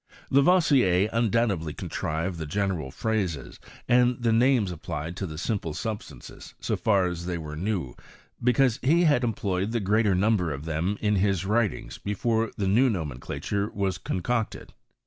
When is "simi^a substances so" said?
5.35-6.75